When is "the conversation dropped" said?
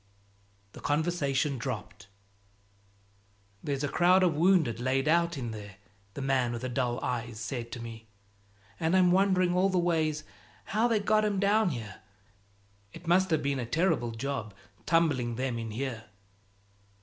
0.71-2.07